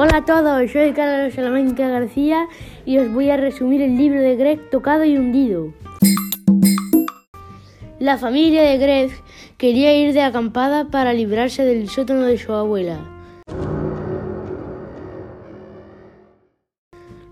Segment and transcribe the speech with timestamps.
[0.00, 2.46] Hola a todos, soy Carlos Salamanca García
[2.86, 5.74] y os voy a resumir el libro de Greg Tocado y Hundido.
[7.98, 9.10] La familia de Greg
[9.56, 13.00] quería ir de acampada para librarse del sótano de su abuela.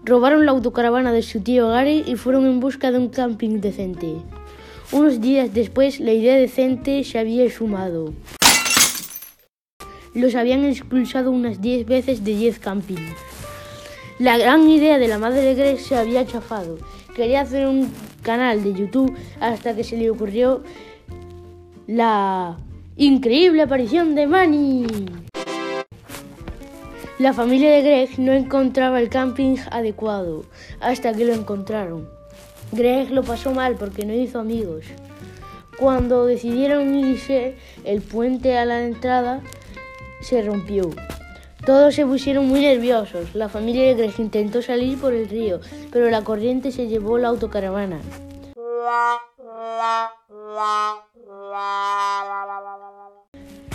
[0.05, 4.17] Robaron la autocaravana de su tío Gary y fueron en busca de un camping decente.
[4.91, 8.13] Unos días después, la idea decente se había sumado.
[10.17, 13.13] Los habían expulsado unas 10 veces de 10 campings.
[14.19, 16.79] La gran idea de la madre de Greg se había chafado.
[17.15, 20.63] Quería hacer un canal de YouTube hasta que se le ocurrió
[21.87, 22.57] la
[22.97, 24.87] increíble aparición de Manny.
[27.19, 30.47] La familia de Greg no encontraba el camping adecuado
[30.81, 32.09] hasta que lo encontraron.
[32.73, 34.87] Greg lo pasó mal porque no hizo amigos.
[35.79, 39.43] Cuando decidieron irse, el puente a la entrada
[40.21, 40.91] se rompió.
[41.65, 43.35] Todos se pusieron muy nerviosos.
[43.35, 45.61] La familia de Greg intentó salir por el río,
[45.91, 48.01] pero la corriente se llevó la autocaravana.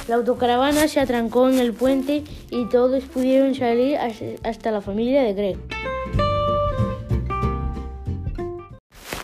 [0.07, 3.97] La autocaravana se atrancó en el puente y todos pudieron salir
[4.44, 5.57] hasta la familia de Greg.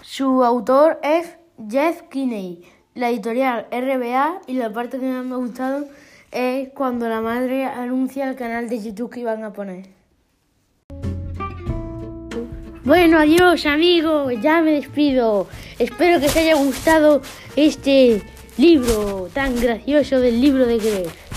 [0.01, 1.37] Su autor es
[1.69, 2.63] Jeff Kinney,
[2.95, 5.85] la editorial RBA y la parte que más me ha gustado
[6.31, 9.85] es cuando la madre anuncia el canal de YouTube que iban a poner.
[12.83, 15.47] Bueno, adiós amigos, ya me despido.
[15.77, 17.21] Espero que os haya gustado
[17.57, 18.21] este
[18.57, 21.07] libro tan gracioso del libro de Greg.